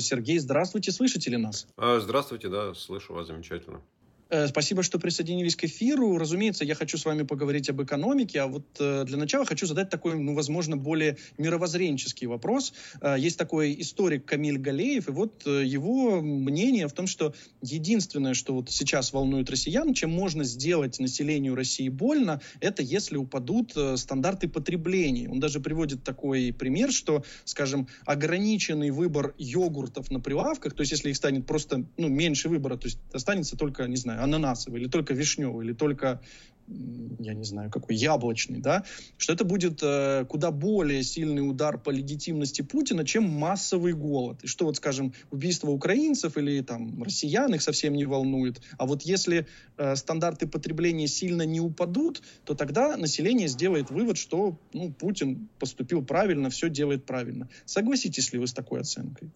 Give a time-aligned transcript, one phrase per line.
[0.00, 1.66] Сергей, здравствуйте, слышите ли нас?
[1.76, 3.82] А, здравствуйте, да, слышу вас замечательно.
[4.28, 6.18] Э, спасибо, что присоединились к эфиру.
[6.18, 9.88] Разумеется, я хочу с вами поговорить об экономике, а вот э, для начала хочу задать
[9.88, 12.72] такой, ну, возможно, более мировоззренческий вопрос.
[13.00, 18.54] Э, есть такой историк Камиль Галеев, и вот его мнение в том, что единственное, что
[18.54, 25.28] вот сейчас волнует россиян, чем можно сделать населению России больно, это если упадут стандарты потребления.
[25.28, 31.10] Он даже приводит такой пример, что, скажем, ограниченный выбор йогуртов на прилавках, то есть если
[31.10, 34.88] их станет просто ну, меньше выбора, то есть останется только, не знаю, знаю, ананасовый, или
[34.88, 36.20] только вишневый, или только,
[36.68, 38.84] я не знаю, какой, яблочный, да,
[39.18, 44.42] что это будет э, куда более сильный удар по легитимности Путина, чем массовый голод.
[44.44, 48.60] И что вот, скажем, убийство украинцев или там россиян их совсем не волнует.
[48.78, 54.58] А вот если э, стандарты потребления сильно не упадут, то тогда население сделает вывод, что
[54.72, 57.48] ну, Путин поступил правильно, все делает правильно.
[57.64, 59.30] Согласитесь ли вы с такой оценкой?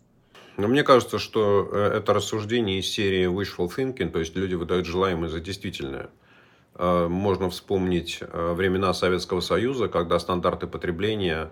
[0.56, 4.86] Но мне кажется, что э, это рассуждение из серии wishful thinking, то есть люди выдают
[4.86, 6.10] желаемое за действительное.
[6.74, 11.50] Э, можно вспомнить э, времена Советского Союза, когда стандарты потребления,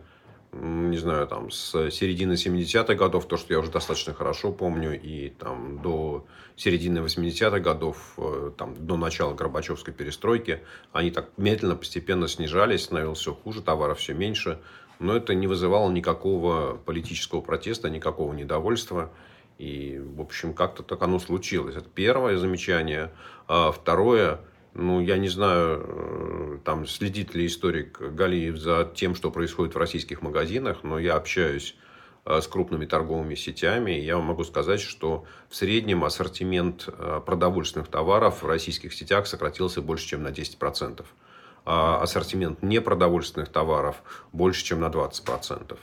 [0.53, 5.31] не знаю, там, с середины 70-х годов, то, что я уже достаточно хорошо помню, и
[5.31, 6.27] там до
[6.57, 8.19] середины 80-х годов,
[8.57, 14.15] там, до начала Горбачевской перестройки, они так медленно, постепенно снижались, становилось все хуже, товаров все
[14.15, 14.59] меньше
[14.99, 19.11] но это не вызывало никакого политического протеста, никакого недовольства.
[19.59, 21.77] И, в общем, как-то так оно случилось.
[21.77, 23.11] Это первое замечание.
[23.49, 24.41] А второе,
[24.75, 29.79] ну, я не знаю, э, там, следит ли историк Галиев за тем, что происходит в
[29.79, 31.77] российских магазинах, но я общаюсь
[32.25, 37.89] э, с крупными торговыми сетями, и я могу сказать, что в среднем ассортимент э, продовольственных
[37.89, 41.05] товаров в российских сетях сократился больше, чем на 10%.
[41.71, 43.97] А ассортимент непродовольственных товаров
[44.33, 45.77] больше, чем на 20%.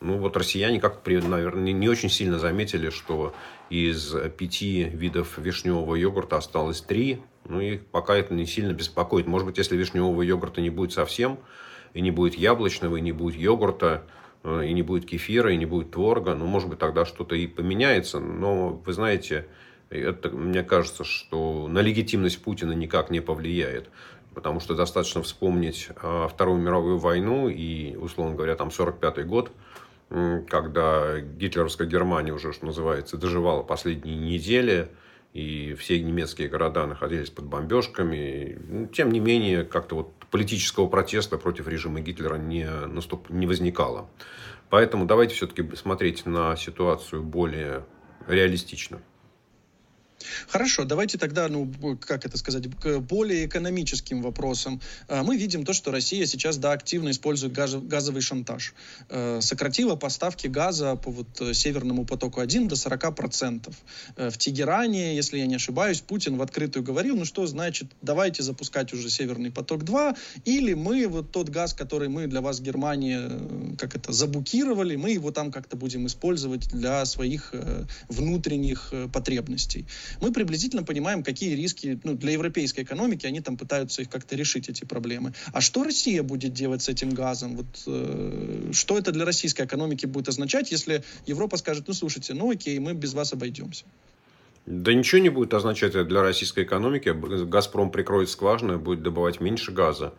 [0.00, 3.34] Ну вот россияне как наверное, не очень сильно заметили, что
[3.68, 7.22] из пяти видов вишневого йогурта осталось три.
[7.44, 9.26] Ну и пока это не сильно беспокоит.
[9.26, 11.40] Может быть, если вишневого йогурта не будет совсем,
[11.92, 14.04] и не будет яблочного, и не будет йогурта,
[14.44, 17.48] э, и не будет кефира, и не будет творога, ну, может быть, тогда что-то и
[17.48, 18.20] поменяется.
[18.20, 19.48] Но, вы знаете,
[19.90, 23.90] это, мне кажется, что на легитимность Путина никак не повлияет
[24.34, 29.50] потому что достаточно вспомнить а, Вторую мировую войну и, условно говоря, там 45 год,
[30.48, 34.90] когда гитлеровская Германия уже, что называется, доживала последние недели,
[35.32, 38.58] и все немецкие города находились под бомбежками.
[38.68, 43.30] Ну, тем не менее, как-то вот политического протеста против режима Гитлера не, наступ...
[43.30, 44.10] не возникало.
[44.68, 47.84] Поэтому давайте все-таки смотреть на ситуацию более
[48.26, 49.00] реалистично.
[50.48, 51.70] Хорошо, давайте тогда, ну,
[52.00, 54.80] как это сказать, к более экономическим вопросам.
[55.08, 58.74] Э, мы видим то, что Россия сейчас, да, активно использует газ, газовый шантаж.
[59.08, 63.72] Э, сократила поставки газа по вот э, Северному потоку-1 до 40%.
[64.16, 68.92] В Тегеране, если я не ошибаюсь, Путин в открытую говорил, ну что значит, давайте запускать
[68.92, 73.30] уже Северный поток-2, или мы вот тот газ, который мы для вас, Германия,
[73.78, 77.54] как это, забукировали, мы его там как-то будем использовать для своих
[78.08, 79.86] внутренних потребностей
[80.20, 84.68] мы приблизительно понимаем, какие риски ну, для европейской экономики, они там пытаются их как-то решить,
[84.68, 85.32] эти проблемы.
[85.52, 87.56] А что Россия будет делать с этим газом?
[87.56, 92.50] Вот, э, что это для российской экономики будет означать, если Европа скажет, ну, слушайте, ну,
[92.50, 93.84] окей, мы без вас обойдемся?
[94.66, 97.08] Да ничего не будет означать для российской экономики.
[97.46, 100.14] «Газпром» прикроет скважины, будет добывать меньше газа.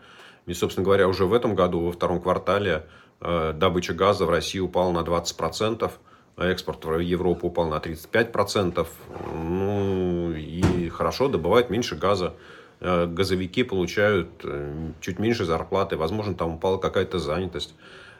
[0.45, 2.85] И, собственно говоря, уже в этом году, во втором квартале,
[3.21, 5.91] э, добыча газа в России упала на 20%
[6.37, 8.87] экспорт в Европу упал на 35%.
[9.35, 12.33] Ну, и хорошо, добывают меньше газа.
[12.79, 15.95] Э, газовики получают э, чуть меньше зарплаты.
[15.95, 17.75] Возможно, там упала какая-то занятость.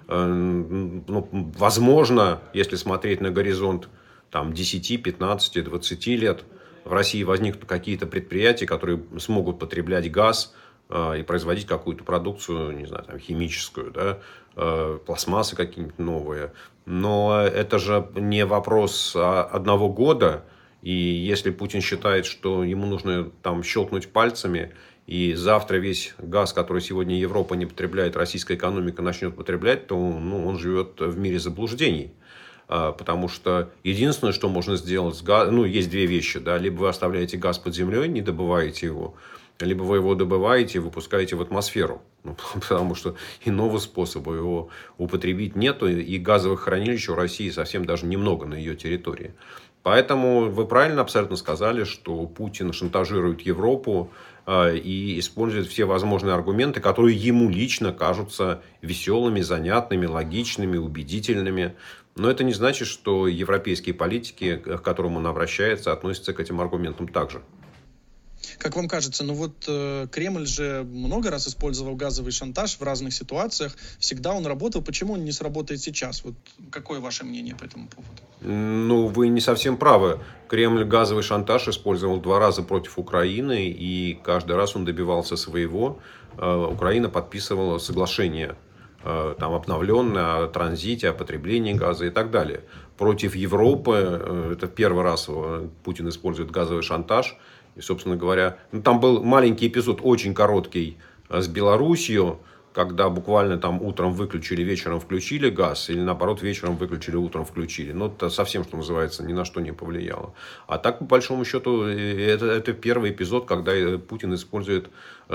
[0.08, 3.90] Э, ну, возможно, если смотреть на горизонт
[4.32, 6.44] там, 10, 15, 20 лет,
[6.86, 10.54] в России возникнут какие-то предприятия, которые смогут потреблять газ
[10.90, 14.20] и производить какую-то продукцию, не знаю, там, химическую, да,
[14.56, 16.52] пластмассы какие-нибудь новые.
[16.86, 20.44] Но это же не вопрос а, одного года.
[20.82, 24.74] И если Путин считает, что ему нужно там щелкнуть пальцами,
[25.08, 30.46] и завтра весь газ, который сегодня Европа не потребляет, российская экономика начнет потреблять, то ну,
[30.46, 32.12] он живет в мире заблуждений.
[32.68, 36.82] А, потому что единственное, что можно сделать с газом, ну, есть две вещи, да, либо
[36.82, 39.16] вы оставляете газ под землей, не добываете его,
[39.60, 42.02] либо вы его добываете и выпускаете в атмосферу.
[42.24, 45.88] Ну, потому что иного способа его употребить нету.
[45.88, 49.34] И газовых хранилищ у России совсем даже немного на ее территории.
[49.84, 54.14] Поэтому вы правильно абсолютно сказали, что Путин шантажирует Европу
[54.46, 61.76] э, и использует все возможные аргументы, которые ему лично кажутся веселыми, занятными, логичными, убедительными.
[62.16, 67.10] Но это не значит, что европейские политики, к которым он обращается, относятся к этим аргументам
[67.10, 67.42] также.
[68.58, 73.14] Как вам кажется, ну вот э, Кремль же много раз использовал газовый шантаж в разных
[73.14, 73.76] ситуациях.
[74.00, 74.82] Всегда он работал.
[74.82, 76.24] Почему он не сработает сейчас?
[76.24, 76.36] Вот
[76.72, 78.22] какое ваше мнение по этому поводу?
[78.42, 80.20] Ну, вы не совсем правы.
[80.48, 86.00] Кремль газовый шантаж использовал два раза против Украины, и каждый раз он добивался своего.
[86.38, 88.56] Э, Украина подписывала соглашение
[89.04, 92.62] э, там обновленное о транзите, о потреблении газа и так далее.
[92.98, 95.30] Против Европы, э, это первый раз
[95.84, 97.38] Путин использует газовый шантаж–
[97.76, 100.98] и, собственно говоря, ну, там был маленький эпизод, очень короткий,
[101.30, 102.38] э, с Белоруссией,
[102.74, 107.92] когда буквально там утром выключили, вечером включили газ, или наоборот вечером выключили, утром включили.
[107.92, 110.34] Но это совсем, что называется, ни на что не повлияло.
[110.66, 114.90] А так, по большому счету, э, это, это первый эпизод, когда э, Путин использует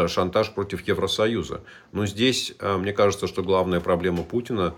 [0.06, 1.62] шантаж против Евросоюза.
[1.92, 4.74] Но здесь, мне кажется, что главная проблема Путина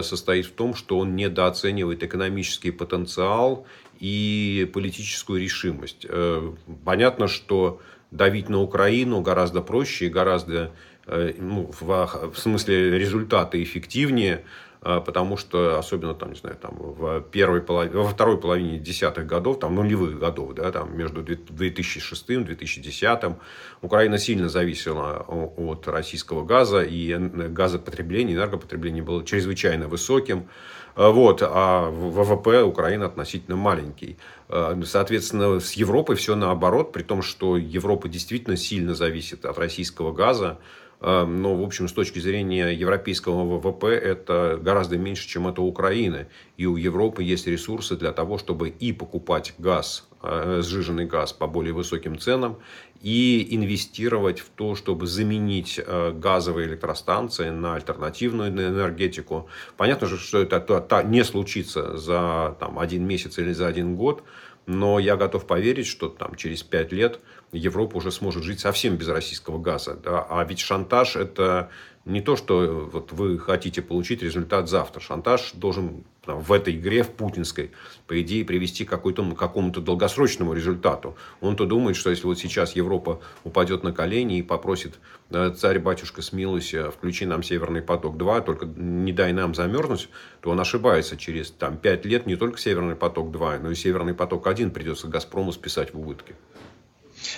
[0.00, 3.66] состоит в том, что он недооценивает экономический потенциал
[4.00, 6.06] и политическую решимость.
[6.08, 6.52] Э,
[6.84, 10.72] понятно, что давить на Украину гораздо проще и гораздо,
[11.06, 14.44] э, ну, в, в смысле результаты эффективнее,
[14.80, 19.58] потому что особенно там, не знаю, там в первой половине, во второй половине десятых годов,
[19.58, 23.36] там нулевых годов, да, там между 2006 и 2010
[23.82, 30.48] Украина сильно зависела от российского газа и газопотребление, энергопотребление было чрезвычайно высоким.
[30.96, 34.16] Э, вот, а ВВП Украины относительно маленький.
[34.48, 40.12] Э, соответственно, с Европой все наоборот, при том, что Европа действительно сильно зависит от российского
[40.12, 40.58] газа.
[41.00, 45.66] Э, но, в общем, с точки зрения европейского ВВП, это гораздо меньше, чем это у
[45.66, 46.26] Украины.
[46.56, 51.72] И у Европы есть ресурсы для того, чтобы и покупать газ, сжиженный газ по более
[51.72, 52.58] высоким ценам,
[53.02, 59.48] и инвестировать в то, чтобы заменить э, газовые электростанции на альтернативную энергетику.
[59.76, 64.22] Понятно же, что это не случится за там, один месяц или за один год,
[64.66, 67.20] но я готов поверить, что там, через пять лет
[67.52, 69.94] Европа уже сможет жить совсем без российского газа.
[69.94, 70.26] Да?
[70.28, 71.70] А ведь шантаж– это
[72.04, 75.00] не то, что вот вы хотите получить результат завтра.
[75.00, 77.72] Шантаж должен там, в этой игре, в путинской,
[78.06, 81.16] по идее, привести к какому-то долгосрочному результату.
[81.40, 85.00] Он-то думает, что если вот сейчас Европа упадет на колени и попросит
[85.30, 90.08] царь-батюшка смилуйся, включи нам Северный поток-2, только не дай нам замерзнуть,
[90.40, 91.16] то он ошибается.
[91.16, 95.92] Через там, 5 лет не только Северный поток-2, но и Северный поток-1 придется Газпрому списать
[95.92, 96.36] в убытки.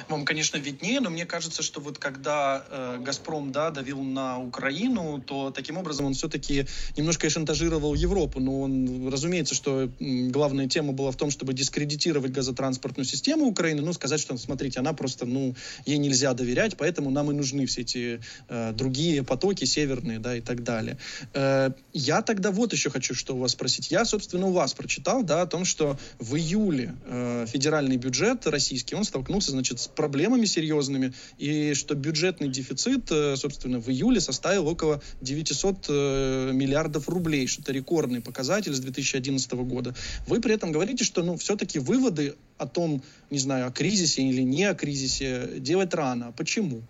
[0.08, 5.22] Вам, конечно, виднее, но мне кажется, что вот когда э, Газпром да, давил на Украину,
[5.24, 6.66] то таким образом он все-таки
[6.96, 8.40] немножко и шантажировал Европу.
[8.40, 13.92] Но он, разумеется, что главная тема была в том, чтобы дискредитировать газотранспортную систему Украины, ну,
[13.92, 15.54] сказать, что, смотрите, она просто, ну,
[15.84, 20.40] ей нельзя доверять, поэтому нам и нужны все эти э, другие потоки северные, да, и
[20.40, 20.96] так далее.
[21.34, 23.90] Э, я тогда вот еще хочу что у вас спросить.
[23.90, 28.94] Я, собственно, у вас прочитал, да, о том, что в июле э, федеральный бюджет российский,
[28.94, 34.20] он столкнулся, значит, значит, с проблемами серьезными, и что бюджетный дефицит, э, собственно, в июле
[34.20, 39.94] составил около 900 э, миллиардов рублей, что рекордный показатель с 2011 года.
[40.26, 44.42] Вы при этом говорите, что, ну, все-таки выводы о том, не знаю, о кризисе или
[44.42, 46.32] не о кризисе делать рано.
[46.36, 46.82] Почему?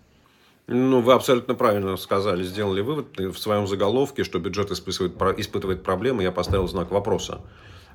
[0.67, 6.23] Ну, вы абсолютно правильно сказали, сделали вывод в своем заголовке, что бюджет испытывает, испытывает проблемы,
[6.23, 7.41] я поставил знак вопроса.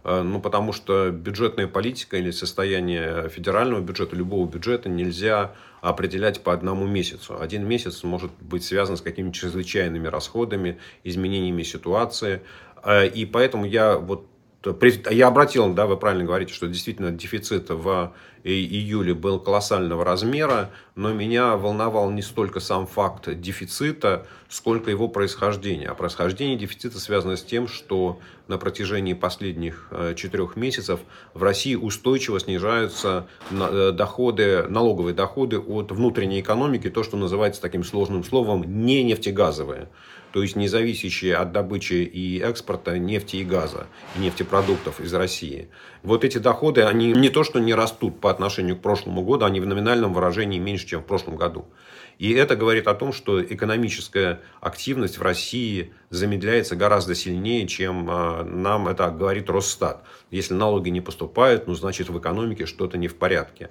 [0.05, 6.53] Э, ну, потому что бюджетная политика или состояние федерального бюджета, любого бюджета нельзя определять по
[6.53, 7.41] одному месяцу.
[7.41, 12.43] Один месяц может быть связан с какими-то чрезвычайными расходами, изменениями ситуации.
[12.83, 14.27] Э, и поэтому я вот
[15.11, 21.13] я обратил, да, вы правильно говорите, что действительно дефицит в июле был колоссального размера, но
[21.13, 25.89] меня волновал не столько сам факт дефицита, сколько его происхождение.
[25.89, 31.01] А происхождение дефицита связано с тем, что на протяжении последних э, четырех месяцев
[31.33, 37.83] в России устойчиво снижаются э, доходы, налоговые доходы от внутренней экономики, то, что называется таким
[37.83, 39.89] сложным словом, не нефтегазовые
[40.35, 43.87] то есть не зависящие от добычи и экспорта нефти и газа,
[44.17, 45.69] и нефтепродуктов из России.
[46.03, 49.61] Вот эти доходы, они не то, что не растут по отношению к прошлому году, они
[49.61, 51.67] в номинальном выражении меньше, чем в прошлом году.
[52.19, 58.45] И это говорит о том, что экономическая активность в России замедляется гораздо сильнее, чем а,
[58.45, 60.05] нам это говорит Росстат.
[60.31, 63.71] Если налоги не поступают, ну, значит, в экономике что-то не в порядке.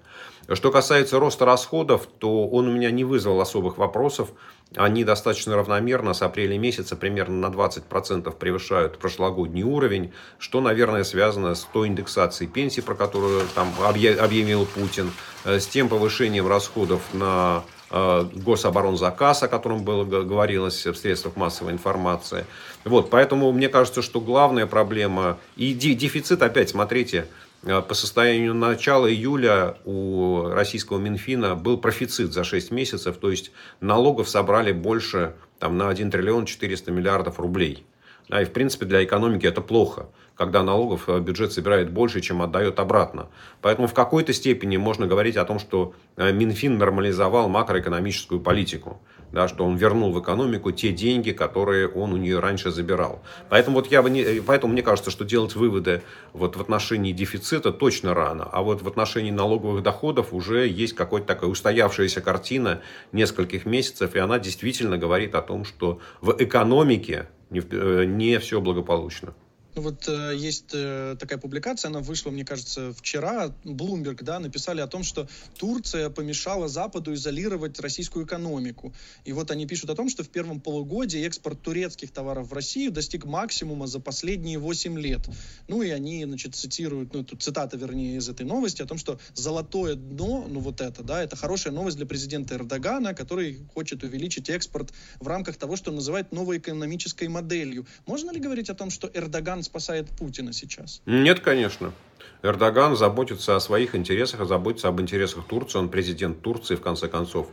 [0.52, 4.34] Что касается роста расходов, то он у меня не вызвал особых вопросов.
[4.76, 11.56] Они достаточно равномерно с апреля месяца примерно на 20% превышают прошлогодний уровень, что, наверное, связано
[11.56, 15.12] с той индексацией пенсий, про которую там объявил Путин,
[15.46, 21.74] э, с тем повышением расходов на э, гособоронзаказ, о котором было говорилось в средствах массовой
[21.74, 22.46] информации.
[22.84, 27.28] Вот, поэтому мне кажется, что главная проблема и дефицит, опять смотрите,
[27.64, 34.28] по состоянию начала июля у российского Минфина был профицит за 6 месяцев, то есть налогов
[34.28, 37.86] собрали больше там, на 1 триллион 400 миллиардов рублей.
[38.34, 42.42] Да, и в принципе для экономики это плохо когда налогов э, бюджет собирает больше, чем
[42.42, 43.28] отдает обратно.
[43.62, 49.02] Поэтому в какой-то степени можно говорить о том, что э, Минфин нормализовал макроэкономическую политику.
[49.32, 53.24] Да, что он вернул в экономику те деньги, которые он у нее раньше забирал.
[53.50, 56.02] Поэтому, вот я бы не, э, поэтому мне кажется, что делать выводы
[56.34, 58.48] вот в отношении дефицита точно рано.
[58.52, 64.16] А вот в отношении налоговых доходов уже есть какая-то такая устоявшаяся картина нескольких месяцев.
[64.16, 69.34] И она действительно говорит о том, что в экономике не, не все благополучно.
[69.76, 73.54] Вот э, есть э, такая публикация, она вышла, мне кажется, вчера.
[73.64, 75.28] Bloomberg, да, написали о том, что
[75.58, 78.94] Турция помешала Западу изолировать российскую экономику.
[79.26, 82.92] И вот они пишут о том, что в первом полугодии экспорт турецких товаров в Россию
[82.92, 85.22] достиг максимума за последние 8 лет.
[85.68, 89.20] Ну и они, значит, цитируют, ну тут цитата, вернее, из этой новости о том, что
[89.34, 94.50] золотое дно, ну вот это, да, это хорошая новость для президента Эрдогана, который хочет увеличить
[94.50, 97.88] экспорт в рамках того, что называют новой экономической моделью.
[98.06, 101.02] Можно ли говорить о том, что Эрдоган спасает Путина сейчас?
[101.06, 101.94] Нет, конечно.
[102.42, 105.78] Эрдоган заботится о своих интересах, а заботится об интересах Турции.
[105.78, 107.48] Он президент Турции, в конце концов.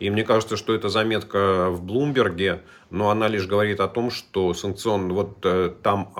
[0.00, 4.52] И мне кажется, что эта заметка в Блумберге, но она лишь говорит о том, что
[4.52, 6.12] санкцион, вот э, там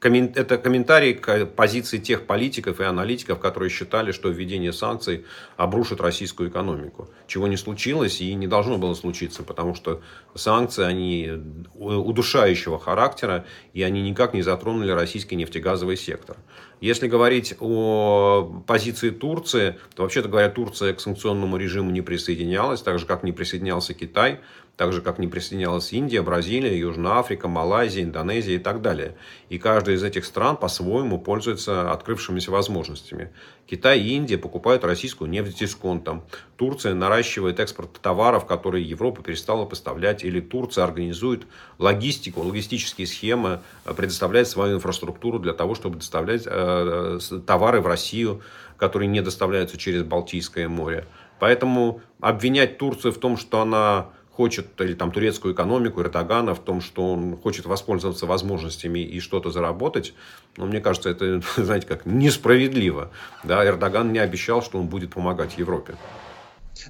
[0.00, 5.24] это комментарий к позиции тех политиков и аналитиков, которые считали, что введение санкций
[5.56, 7.08] обрушит российскую экономику.
[7.26, 10.00] Чего не случилось и не должно было случиться, потому что
[10.34, 11.30] санкции, они
[11.74, 16.36] удушающего характера, и они никак не затронули российский нефтегазовый сектор.
[16.80, 23.00] Если говорить о позиции Турции, то вообще-то говоря, Турция к санкционному режиму не присоединялась, так
[23.00, 24.38] же как не присоединялся Китай
[24.78, 29.16] так же, как не присоединялась Индия, Бразилия, Южная Африка, Малайзия, Индонезия и так далее.
[29.48, 33.32] И каждая из этих стран по-своему пользуется открывшимися возможностями.
[33.66, 36.22] Китай и Индия покупают российскую нефть с дисконтом.
[36.54, 40.22] Турция наращивает экспорт товаров, которые Европа перестала поставлять.
[40.22, 43.58] Или Турция организует логистику, логистические схемы,
[43.96, 48.42] предоставляет свою инфраструктуру для того, чтобы доставлять э, товары в Россию,
[48.76, 51.04] которые не доставляются через Балтийское море.
[51.40, 56.80] Поэтому обвинять Турцию в том, что она хочет, или там турецкую экономику, Эрдогана в том,
[56.80, 60.14] что он хочет воспользоваться возможностями и что-то заработать,
[60.56, 63.10] но мне кажется, это, знаете, как несправедливо.
[63.42, 65.96] Да, Эрдоган не обещал, что он будет помогать Европе.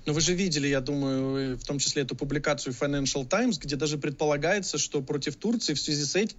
[0.05, 3.97] Но вы же видели, я думаю, в том числе эту публикацию Financial Times, где даже
[3.97, 6.37] предполагается, что против Турции в связи с этим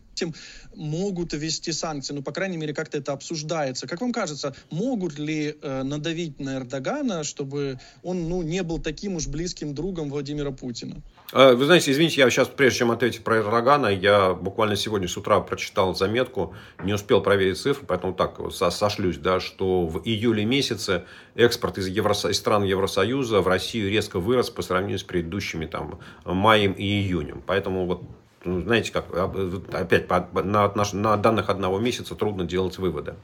[0.76, 2.14] могут ввести санкции.
[2.14, 3.88] Ну, по крайней мере, как-то это обсуждается.
[3.88, 9.16] Как вам кажется, могут ли э, надавить на Эрдогана, чтобы он ну, не был таким
[9.16, 11.02] уж близким другом Владимира Путина?
[11.32, 15.18] А, вы знаете, извините, я сейчас, прежде чем ответить про Эрдогана, я буквально сегодня с
[15.18, 21.06] утра прочитал заметку, не успел проверить цифры, поэтому так сошлюсь, да, что в июле месяце
[21.36, 22.14] экспорт из, Евро...
[22.14, 27.44] из стран Евросоюза в Россию резко вырос по сравнению с предыдущими там, маем и июнем.
[27.46, 28.04] Поэтому вот
[28.44, 29.06] ну, знаете, как
[29.74, 33.16] опять на, на данных одного месяца трудно делать выводы.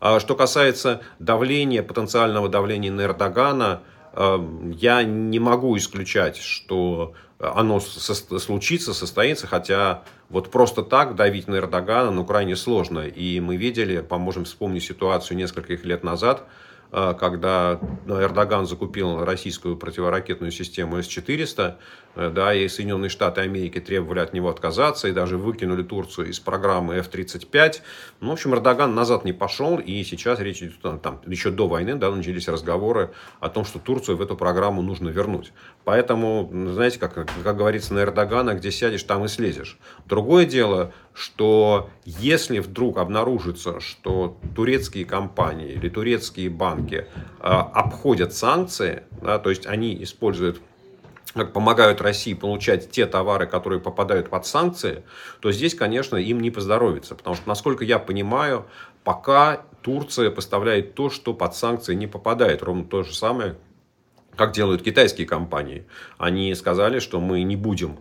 [0.00, 3.82] А что касается давления, потенциального давления на Эрдогана,
[4.16, 11.56] Эм, я не могу исключать, что оно случится, состоится, хотя вот просто так давить на
[11.56, 13.00] Эрдогана ну, крайне сложно.
[13.00, 16.65] И мы видели, поможем вспомнить ситуацию нескольких лет назад, э,
[16.96, 21.76] когда Эрдоган закупил российскую противоракетную систему С-400,
[22.16, 26.40] Э, да, и Соединенные Штаты Америки требовали от него отказаться, и даже выкинули Турцию из
[26.40, 27.76] программы F-35.
[28.20, 31.94] Ну, в общем, Эрдоган назад не пошел, и сейчас речь идет, там, еще до войны,
[31.94, 35.52] да, начались разговоры о том, что Турцию в эту программу нужно вернуть.
[35.84, 39.78] Поэтому, знаете, как, как говорится, на Эрдогана, где сядешь, там и слезешь.
[40.06, 47.04] Другое дело, что если вдруг обнаружится, что турецкие компании или турецкие банки э,
[47.40, 50.60] обходят санкции, да, то есть они используют
[51.44, 55.02] помогают России получать те товары, которые попадают под санкции,
[55.40, 57.14] то здесь, конечно, им не поздоровится.
[57.14, 58.64] Потому что, насколько я понимаю,
[59.04, 62.62] пока Турция поставляет то, что под санкции не попадает.
[62.62, 63.56] Ровно то же самое,
[64.34, 65.86] как делают китайские компании.
[66.18, 67.98] Они сказали, что мы не будем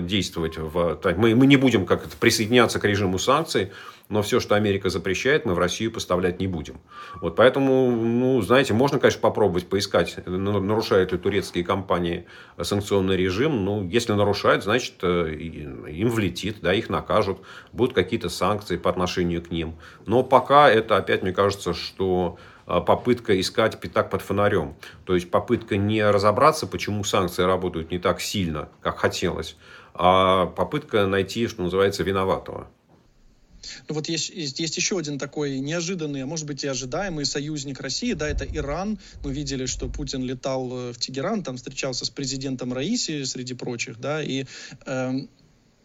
[0.00, 1.00] действовать в...
[1.16, 3.72] Мы, мы не будем как присоединяться к режиму санкций,
[4.08, 6.80] но все, что Америка запрещает, мы в Россию поставлять не будем.
[7.20, 12.26] Вот поэтому, ну, знаете, можно, конечно, попробовать поискать, нарушают ли турецкие компании
[12.60, 13.64] санкционный режим.
[13.64, 17.38] Ну, если нарушают, значит, э, им влетит, да, их накажут,
[17.72, 19.74] будут какие-то санкции по отношению к ним.
[20.04, 24.74] Но пока это, опять, мне кажется, что попытка искать пятак под фонарем.
[25.04, 29.56] То есть попытка не разобраться, почему санкции работают не так сильно, как хотелось,
[29.94, 32.68] а попытка найти, что называется, виноватого.
[33.88, 37.80] Ну вот есть, есть, есть еще один такой неожиданный, а может быть и ожидаемый союзник
[37.80, 38.98] России, да, это Иран.
[39.24, 43.98] Мы видели, что Путин летал э, в Тегеран, там встречался с президентом Раиси, среди прочих,
[43.98, 44.44] да, и
[44.86, 45.12] э,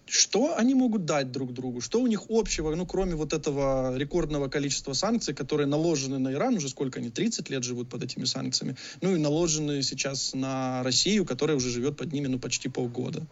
[0.10, 1.82] что они могут дать друг другу?
[1.82, 6.56] Что у них общего, ну, кроме вот этого рекордного количества санкций, которые наложены на Иран,
[6.56, 11.26] уже сколько они, 30 лет живут под этими санкциями, ну, и наложены сейчас на Россию,
[11.26, 13.26] которая уже живет под ними, ну, почти полгода.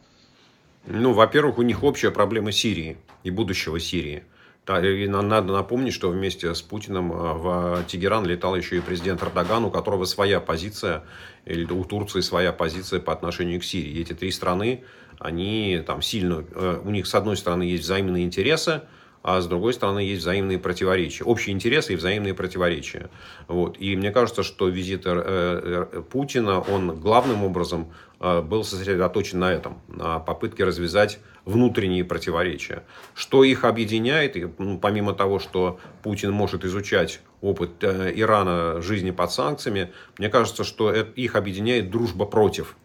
[0.85, 4.23] Ну, во-первых, у них общая проблема Сирии и будущего Сирии.
[4.67, 9.63] И надо напомнить, что вместе с Путиным э, в Тегеран летал еще и президент Эрдоган,
[9.63, 11.03] у которого своя позиция,
[11.45, 13.91] или у Турции своя позиция по отношению к Сирии.
[13.91, 14.83] И эти три страны,
[15.19, 18.81] они там сильно, э, у них с одной стороны есть взаимные интересы,
[19.23, 21.23] а с другой стороны есть взаимные противоречия.
[21.23, 23.09] Общие интересы и взаимные противоречия.
[23.47, 23.75] Вот.
[23.79, 30.17] И мне кажется, что визит э, Путина, он главным образом был сосредоточен на этом, на
[30.17, 32.83] попытке развязать внутренние противоречия.
[33.13, 39.11] Что их объединяет, и, ну, помимо того, что Путин может изучать опыт э, Ирана жизни
[39.11, 42.75] под санкциями, мне кажется, что их объединяет дружба против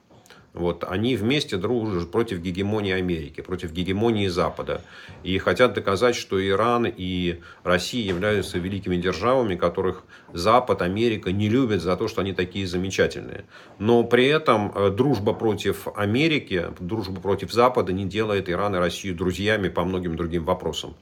[0.54, 4.82] вот, они вместе дружат против гегемонии Америки, против гегемонии Запада.
[5.22, 10.04] И хотят доказать, что Иран и Россия являются великими державами, которых
[10.34, 13.44] Запад, Америка не любят за то, что они такие замечательные.
[13.78, 19.14] Но при этом э, дружба против Америки, дружба против Запада не делает Иран и Россию
[19.14, 20.94] друзьями по многим другим вопросам.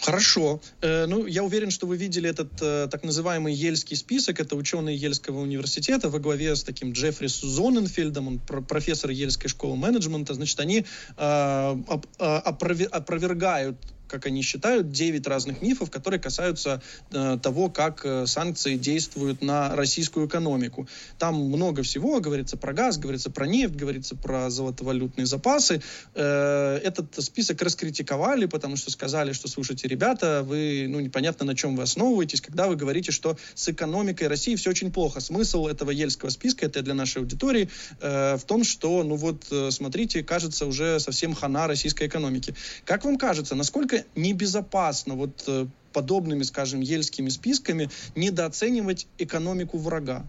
[0.00, 0.60] Хорошо.
[0.80, 4.40] Э, ну, я уверен, что вы видели этот э, так называемый Ельский список.
[4.40, 9.76] Это ученые Ельского университета во главе с таким Джеффри Зоненфельдом, он про профессор Ельской школы
[9.76, 10.34] менеджмента.
[10.34, 10.84] Значит, они
[11.16, 13.76] э, оп опровергают
[14.08, 19.76] как они считают, 9 разных мифов, которые касаются э, того, как э, санкции действуют на
[19.76, 20.88] российскую экономику.
[21.18, 25.82] Там много всего, говорится про газ, говорится про нефть, говорится про золотовалютные запасы.
[26.14, 31.76] Э, этот список раскритиковали, потому что сказали, что, слушайте, ребята, вы, ну, непонятно, на чем
[31.76, 35.20] вы основываетесь, когда вы говорите, что с экономикой России все очень плохо.
[35.20, 37.68] Смысл этого ельского списка, это для нашей аудитории,
[38.00, 42.54] э, в том, что, ну вот, э, смотрите, кажется, уже совсем хана российской экономики.
[42.84, 50.24] Как вам кажется, насколько небезопасно вот э, подобными, скажем, ельскими списками недооценивать экономику врага.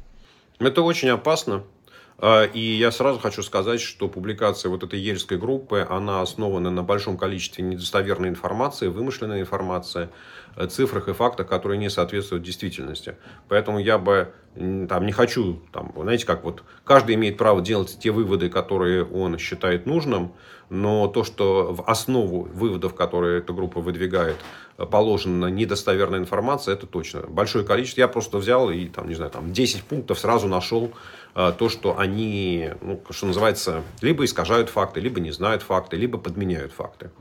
[0.60, 1.64] Это очень опасно.
[2.22, 6.84] А, и я сразу хочу сказать, что публикация вот этой ельской группы, она основана на
[6.84, 10.10] большом количестве недостоверной информации, вымышленной информации,
[10.58, 13.16] э, цифрах и фактах, которые не соответствуют действительности.
[13.48, 18.12] Поэтому я бы там, не хочу, там, знаете, как вот каждый имеет право делать те
[18.12, 20.34] выводы, которые он считает нужным,
[20.70, 24.36] но то, что в основу выводов, которые эта группа выдвигает,
[24.78, 27.22] положена недостоверная информация, это точно.
[27.22, 28.02] Большое количество.
[28.02, 30.90] Я просто взял и, там, не знаю, там 10 пунктов сразу нашел э,
[31.34, 36.74] то, что они, ну, что называется, либо искажают факты, либо не знают факты, либо подменяют
[36.74, 37.12] факты.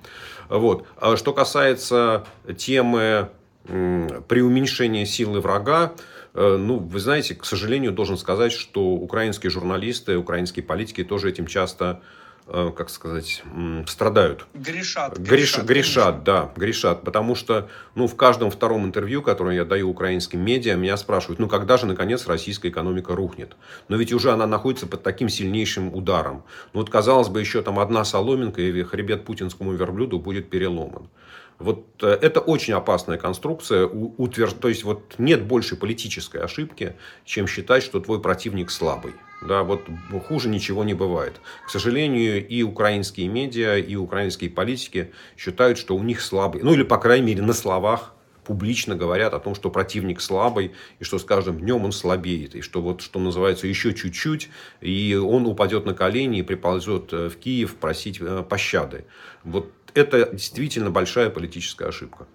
[0.49, 0.87] Вот.
[0.97, 3.29] А что касается темы
[3.65, 5.93] преуменьшения силы врага,
[6.35, 11.47] э, ну, вы знаете, к сожалению, должен сказать, что украинские журналисты, украинские политики тоже этим
[11.47, 12.01] часто
[12.49, 13.43] как сказать,
[13.87, 14.47] страдают.
[14.55, 15.19] Грешат.
[15.19, 17.03] Грешат, грешат, да, грешат.
[17.03, 21.49] Потому что, ну, в каждом втором интервью, которое я даю украинским медиа, меня спрашивают, ну,
[21.49, 23.57] когда же, наконец, российская экономика рухнет?
[23.89, 26.45] Но ведь уже она находится под таким сильнейшим ударом.
[26.73, 31.11] Ну, вот, казалось бы, еще там одна соломинка, и хребет путинскому верблюду будет переломан.
[31.59, 33.87] Вот э, это очень опасная конструкция.
[33.87, 34.53] Утвер...
[34.53, 39.13] То есть, вот нет больше политической ошибки, чем считать, что твой противник слабый.
[39.41, 39.87] Да, вот
[40.27, 41.41] хуже ничего не бывает.
[41.67, 46.83] К сожалению, и украинские медиа, и украинские политики считают, что у них слабый, ну или,
[46.83, 48.15] по крайней мере, на словах
[48.49, 52.63] публично говорят о том, что противник слабый, и что с каждым днем он слабеет, и
[52.63, 54.49] что, вот, что называется, еще чуть-чуть,
[54.81, 59.05] и он упадет на колени и приползет э, в Киев просить э, пощады.
[59.45, 62.27] Вот это действительно большая политическая ошибка.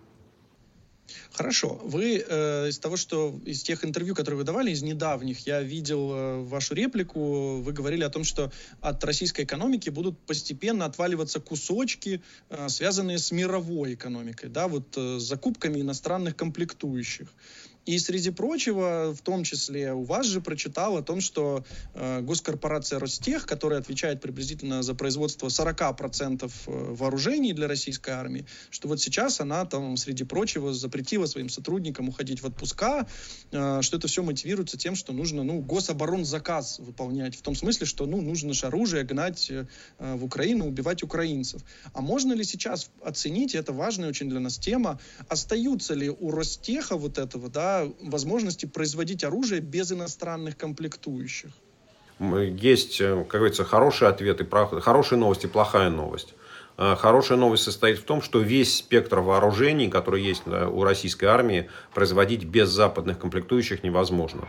[1.33, 1.81] Хорошо.
[1.83, 6.11] Вы э, из того, что из тех интервью, которые вы давали, из недавних, я видел
[6.13, 7.59] э, вашу реплику.
[7.59, 13.31] Вы говорили о том, что от российской экономики будут постепенно отваливаться кусочки, э, связанные с
[13.31, 17.27] мировой экономикой, да, вот э, с закупками иностранных комплектующих.
[17.85, 22.97] И среди прочего, в том числе, у вас же прочитал о том, что э, госкорпорация
[22.97, 29.41] Ростех, которая отвечает приблизительно за производство 40% э, вооружений для российской армии, что вот сейчас
[29.41, 33.05] она там, среди прочего, запретила своим сотрудникам уходить в отпуска,
[33.51, 38.05] э, что это все мотивируется тем, что нужно, ну, гособоронзаказ выполнять, в том смысле, что,
[38.05, 39.65] ну, нужно же оружие гнать э,
[39.99, 41.61] в Украину, убивать украинцев.
[41.93, 46.31] А можно ли сейчас оценить, и это важная очень для нас тема, остаются ли у
[46.31, 51.51] Ростеха вот этого, да, возможности производить оружие без иностранных комплектующих?
[52.19, 56.36] Есть, э, как говорится, хороший ответ и хорошая новость и плохая новость.
[56.77, 61.69] А, хорошая новость состоит в том, что весь спектр вооружений, который есть у российской армии,
[61.93, 64.47] производить без западных комплектующих невозможно.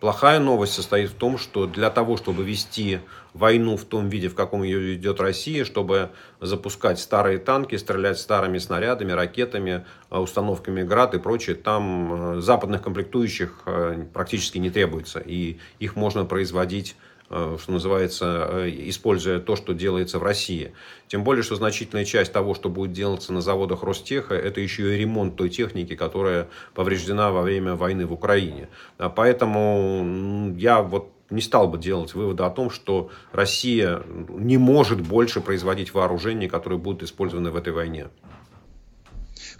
[0.00, 3.00] Плохая новость состоит в том, что для того, чтобы вести
[3.34, 6.10] войну в том виде, в каком ее ведет Россия, чтобы
[6.40, 12.80] запускать старые танки, стрелять старыми снарядами, ракетами, а, установками ГРАД и прочее, там э, западных
[12.80, 15.20] комплектующих э, практически не требуется.
[15.20, 20.72] И их можно производить Э, что называется, э, используя то, что делается в России.
[21.06, 24.98] Тем более, что значительная часть того, что будет делаться на заводах Ростеха, это еще и
[24.98, 28.68] ремонт той техники, которая повреждена во время войны в Украине.
[28.98, 35.00] А поэтому я вот не стал бы делать вывода о том, что Россия не может
[35.00, 38.08] больше производить вооружения, которые будут использованы в этой войне.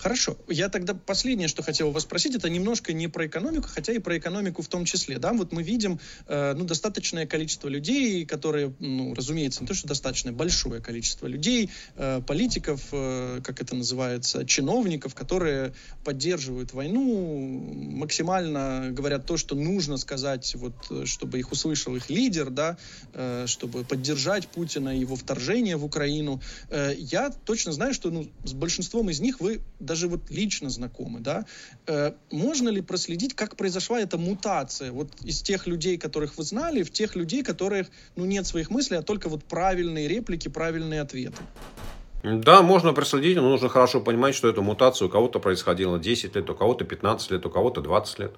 [0.01, 0.39] Хорошо.
[0.49, 4.17] Я тогда последнее, что хотел вас спросить, это немножко не про экономику, хотя и про
[4.17, 5.19] экономику в том числе.
[5.19, 9.87] Да, вот мы видим э, ну, достаточное количество людей, которые, ну, разумеется, не то, что
[9.87, 17.61] достаточное, большое количество людей, э, политиков, э, как это называется, чиновников, которые поддерживают войну,
[17.93, 22.79] максимально говорят то, что нужно сказать, вот, чтобы их услышал их лидер, да,
[23.13, 26.41] э, чтобы поддержать Путина и его вторжение в Украину.
[26.71, 31.19] Э, я точно знаю, что ну, с большинством из них вы даже вот лично знакомы,
[31.19, 31.47] да,
[31.89, 36.85] э, можно ли проследить, как произошла эта мутация вот из тех людей, которых вы знали,
[36.85, 41.43] в тех людей, которых, ну, нет своих мыслей, а только вот правильные реплики, правильные ответы?
[42.23, 46.49] Да, можно проследить, но нужно хорошо понимать, что эта мутация у кого-то происходила 10 лет,
[46.49, 48.33] у кого-то 15 лет, у кого-то 20 лет.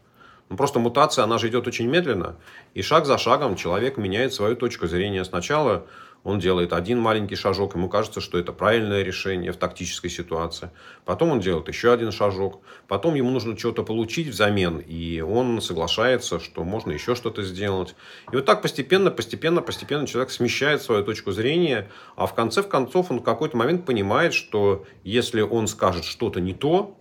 [0.48, 2.36] Ну, просто мутация, она же идет очень медленно,
[2.72, 5.24] и шаг за шагом человек меняет свою точку зрения.
[5.24, 5.84] Сначала
[6.24, 10.70] он делает один маленький шажок, ему кажется, что это правильное решение в тактической ситуации.
[11.04, 12.60] Потом он делает еще один шажок.
[12.86, 17.96] Потом ему нужно что-то получить взамен, и он соглашается, что можно еще что-то сделать.
[18.30, 22.68] И вот так постепенно, постепенно, постепенно человек смещает свою точку зрения, а в конце в
[22.68, 26.96] концов он в какой-то момент понимает, что если он скажет что-то не то,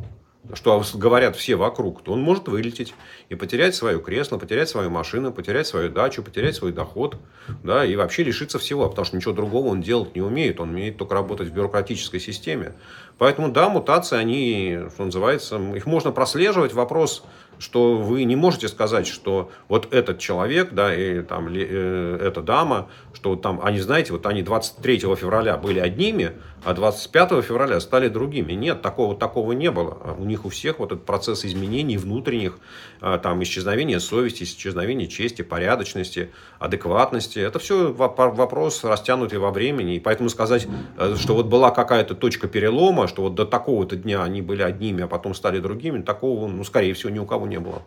[0.53, 2.93] что говорят все вокруг, то он может вылететь
[3.29, 7.17] и потерять свое кресло, потерять свою машину, потерять свою дачу, потерять свой доход,
[7.63, 10.97] да, и вообще лишиться всего, потому что ничего другого он делать не умеет, он умеет
[10.97, 12.73] только работать в бюрократической системе.
[13.21, 16.73] Поэтому, да, мутации, они, что называется, их можно прослеживать.
[16.73, 17.23] Вопрос,
[17.59, 22.89] что вы не можете сказать, что вот этот человек, да, и там э, эта дама,
[23.13, 26.31] что там, они, знаете, вот они 23 февраля были одними,
[26.63, 28.53] а 25 февраля стали другими.
[28.53, 30.15] Нет, такого, такого не было.
[30.17, 32.57] У них у всех вот этот процесс изменений внутренних,
[32.99, 37.39] а, там, исчезновения совести, исчезновения чести, порядочности, адекватности.
[37.39, 39.95] Это все вопрос растянутый во времени.
[39.95, 44.23] И поэтому сказать, э, что вот была какая-то точка перелома, что вот до такого-то дня
[44.23, 47.59] они были одними, а потом стали другими, такого, ну, скорее всего, ни у кого не
[47.59, 47.83] было.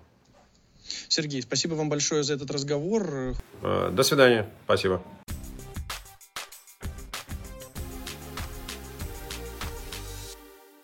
[1.09, 3.35] Сергей, спасибо вам большое за этот разговор.
[3.63, 4.47] Э, до свидания.
[4.65, 5.03] Спасибо.